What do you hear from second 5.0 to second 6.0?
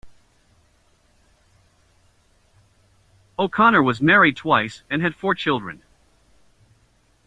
had four children.